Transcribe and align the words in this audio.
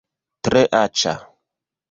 Tre 0.47 0.63
aĉa 0.79 1.15